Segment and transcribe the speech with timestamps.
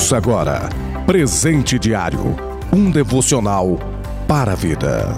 [0.00, 0.70] Ouça agora
[1.04, 2.34] Presente Diário
[2.72, 3.78] um devocional
[4.26, 5.12] para a vida.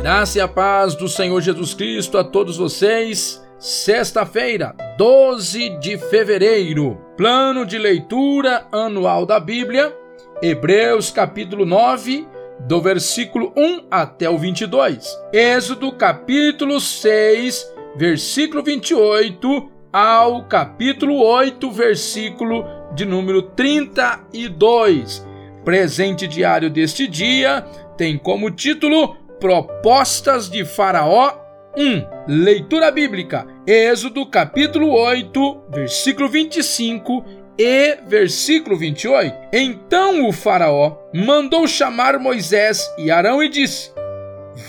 [0.00, 3.44] Graça e a paz do Senhor Jesus Cristo a todos vocês.
[3.58, 9.94] Sexta-feira, 12 de fevereiro, plano de leitura anual da Bíblia,
[10.40, 12.26] Hebreus capítulo 9,
[12.60, 15.06] do versículo 1 até o 22.
[15.34, 22.66] Êxodo capítulo 6, versículo 28 ao capítulo 8, versículo
[22.96, 25.24] de número 32.
[25.64, 27.64] Presente diário deste dia
[27.96, 31.38] tem como título Propostas de Faraó
[31.78, 32.06] 1.
[32.26, 33.46] Leitura bíblica.
[33.64, 37.24] Êxodo capítulo 8, versículo 25
[37.56, 39.32] e versículo 28.
[39.52, 43.92] Então o Faraó mandou chamar Moisés e Arão e disse: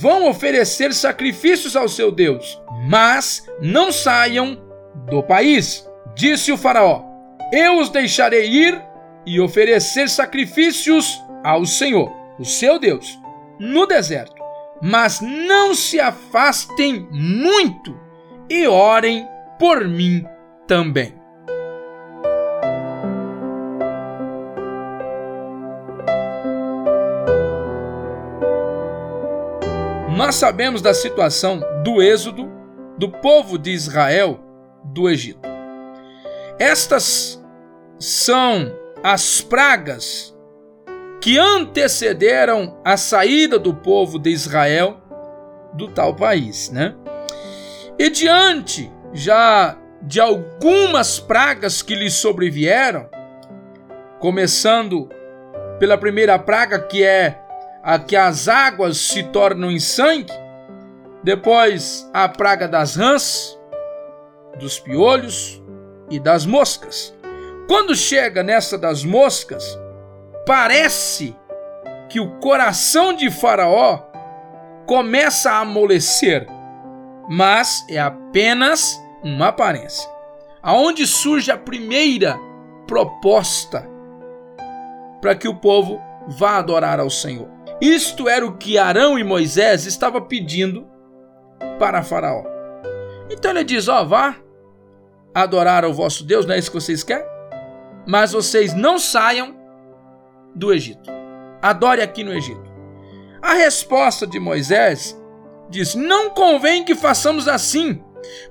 [0.00, 5.88] Vão oferecer sacrifícios ao seu Deus, mas não saiam do país.
[6.14, 7.02] Disse o Faraó:
[7.52, 8.82] Eu os deixarei ir
[9.24, 13.18] e oferecer sacrifícios ao Senhor, o seu Deus,
[13.58, 14.42] no deserto.
[14.80, 17.96] Mas não se afastem muito
[18.50, 20.24] e orem por mim
[20.66, 21.14] também.
[30.16, 32.50] Nós sabemos da situação do êxodo
[32.98, 34.38] do povo de Israel
[34.84, 35.48] do Egito.
[36.58, 37.42] Estas
[37.98, 40.36] são as pragas
[41.20, 45.00] que antecederam a saída do povo de Israel
[45.72, 46.94] do tal país, né?
[47.98, 53.08] E diante já de algumas pragas que lhes sobrevieram,
[54.18, 55.08] começando
[55.78, 57.40] pela primeira praga que é
[57.82, 60.32] a que as águas se tornam em sangue,
[61.22, 63.58] depois a praga das rãs,
[64.58, 65.62] dos piolhos
[66.10, 67.14] e das moscas.
[67.66, 69.78] Quando chega nessa das moscas,
[70.46, 71.36] parece
[72.08, 74.02] que o coração de Faraó
[74.86, 76.46] começa a amolecer,
[77.28, 80.10] mas é apenas uma aparência.
[80.62, 82.38] Aonde surge a primeira
[82.86, 83.88] proposta
[85.20, 87.48] para que o povo vá adorar ao Senhor.
[87.80, 90.86] Isto era o que Arão e Moisés estavam pedindo
[91.78, 92.51] para Faraó.
[93.32, 94.36] Então ele diz: Ó, vá
[95.34, 97.26] adorar ao vosso Deus, não é isso que vocês querem?
[98.06, 99.56] Mas vocês não saiam
[100.54, 101.10] do Egito.
[101.60, 102.70] Adore aqui no Egito.
[103.40, 105.20] A resposta de Moisés
[105.70, 108.02] diz: Não convém que façamos assim,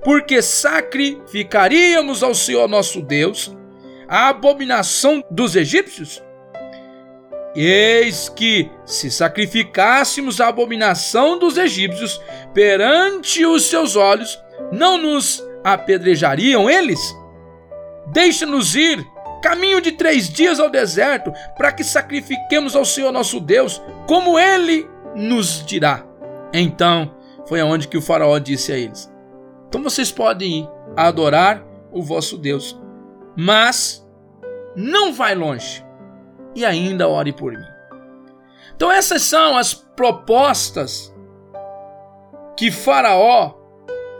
[0.02, 3.56] porque sacrificaríamos ao Senhor nosso Deus
[4.08, 6.22] a abominação dos egípcios
[7.54, 12.20] Eis que, se sacrificássemos a abominação dos egípcios
[12.54, 17.00] perante os seus olhos, não nos apedrejariam eles?
[18.08, 19.04] Deixa-nos ir,
[19.42, 24.88] caminho de três dias ao deserto, para que sacrifiquemos ao Senhor nosso Deus, como ele
[25.14, 26.04] nos dirá.
[26.52, 27.14] Então
[27.46, 29.10] foi aonde que o faraó disse a eles:
[29.68, 32.78] Então vocês podem ir adorar o vosso Deus,
[33.36, 34.06] mas
[34.76, 35.84] não vai longe
[36.54, 37.72] e ainda ore por mim.
[38.74, 41.14] Então, essas são as propostas
[42.56, 43.54] que Faraó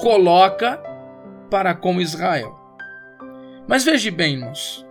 [0.02, 0.82] coloca
[1.48, 2.58] para com Israel.
[3.68, 4.84] Mas veja bem, irmãos,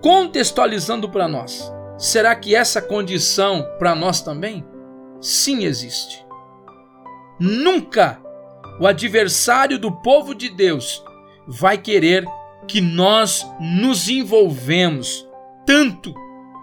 [0.00, 4.64] contextualizando para nós, será que essa condição para nós também?
[5.20, 6.24] Sim, existe.
[7.40, 8.20] Nunca
[8.80, 11.04] o adversário do povo de Deus
[11.44, 12.24] vai querer
[12.68, 15.28] que nós nos envolvemos
[15.66, 16.14] tanto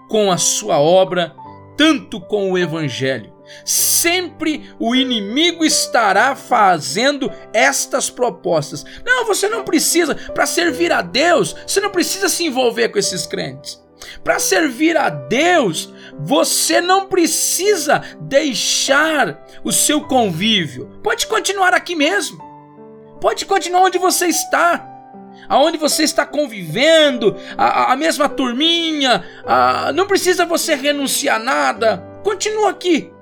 [0.08, 1.36] com a sua obra,
[1.76, 3.31] tanto com o evangelho.
[3.64, 8.84] Sempre o inimigo estará fazendo estas propostas.
[9.04, 13.26] Não, você não precisa, para servir a Deus, você não precisa se envolver com esses
[13.26, 13.82] crentes.
[14.24, 21.00] Para servir a Deus, você não precisa deixar o seu convívio.
[21.02, 22.42] Pode continuar aqui mesmo.
[23.20, 24.88] Pode continuar onde você está
[25.48, 31.98] aonde você está convivendo, a, a mesma turminha, a, não precisa você renunciar a nada,
[32.22, 33.12] continua aqui.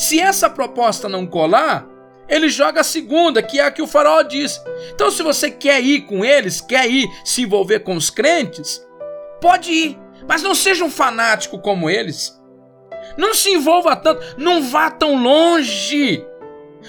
[0.00, 1.86] Se essa proposta não colar,
[2.26, 4.58] ele joga a segunda, que é a que o faraó diz.
[4.94, 8.82] Então, se você quer ir com eles, quer ir se envolver com os crentes,
[9.42, 12.34] pode ir, mas não seja um fanático como eles.
[13.18, 16.24] Não se envolva tanto, não vá tão longe.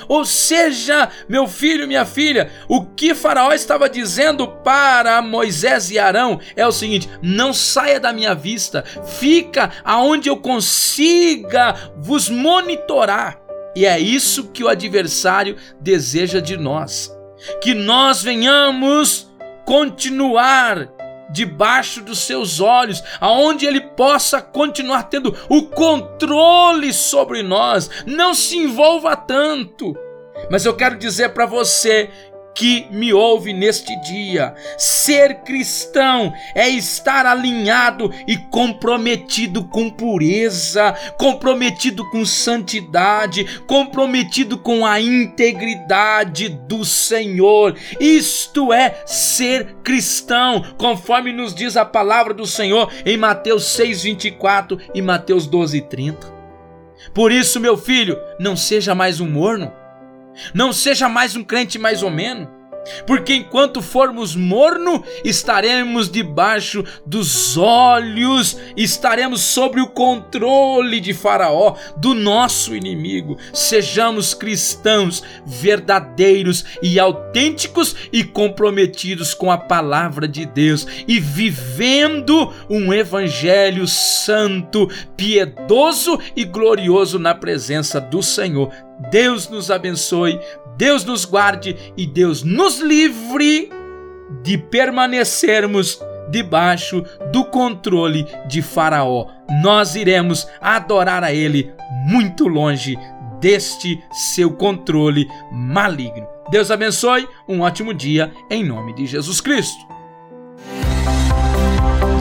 [0.08, 6.40] Ou seja, meu filho, minha filha, o que Faraó estava dizendo para Moisés e Arão
[6.56, 8.84] é o seguinte: não saia da minha vista,
[9.20, 13.40] fica aonde eu consiga vos monitorar.
[13.76, 17.12] E é isso que o adversário deseja de nós.
[17.60, 19.28] que nós venhamos
[19.66, 20.88] continuar
[21.32, 27.90] debaixo dos seus olhos, aonde ele possa continuar tendo o controle sobre nós.
[28.06, 29.96] Não se envolva tanto.
[30.50, 32.10] Mas eu quero dizer para você
[32.54, 34.54] que me ouve neste dia.
[34.78, 45.00] Ser cristão é estar alinhado e comprometido com pureza, comprometido com santidade, comprometido com a
[45.00, 47.76] integridade do Senhor.
[48.00, 55.02] Isto é ser cristão, conforme nos diz a palavra do Senhor em Mateus 6:24 e
[55.02, 56.32] Mateus 12:30.
[57.14, 59.81] Por isso, meu filho, não seja mais um morno
[60.54, 62.48] não seja mais um crente mais ou menos.
[63.06, 72.14] Porque enquanto formos morno, estaremos debaixo dos olhos, estaremos sob o controle de Faraó, do
[72.14, 73.38] nosso inimigo.
[73.54, 82.94] Sejamos cristãos verdadeiros e autênticos e comprometidos com a palavra de Deus e vivendo um
[82.94, 88.72] evangelho santo, piedoso e glorioso na presença do Senhor
[89.10, 90.40] Deus nos abençoe,
[90.78, 93.70] Deus nos guarde e Deus nos livre
[94.44, 96.00] de permanecermos
[96.30, 99.28] debaixo do controle de Faraó.
[99.62, 101.72] Nós iremos adorar a Ele
[102.08, 102.98] muito longe
[103.40, 106.28] deste seu controle maligno.
[106.50, 109.92] Deus abençoe, um ótimo dia em nome de Jesus Cristo.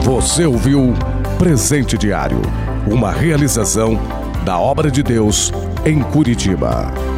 [0.03, 0.93] Você ouviu
[1.37, 2.41] Presente Diário,
[2.87, 3.99] uma realização
[4.43, 5.51] da obra de Deus
[5.85, 7.10] em Curitiba.